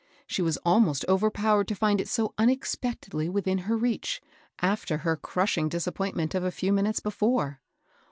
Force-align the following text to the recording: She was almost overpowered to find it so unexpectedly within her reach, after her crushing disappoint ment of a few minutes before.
She 0.25 0.41
was 0.41 0.57
almost 0.65 1.05
overpowered 1.07 1.67
to 1.67 1.75
find 1.75 2.01
it 2.01 2.07
so 2.07 2.33
unexpectedly 2.39 3.29
within 3.29 3.59
her 3.59 3.77
reach, 3.77 4.19
after 4.59 4.97
her 4.97 5.15
crushing 5.15 5.69
disappoint 5.69 6.15
ment 6.15 6.33
of 6.33 6.43
a 6.43 6.49
few 6.49 6.73
minutes 6.73 6.99
before. 7.01 7.59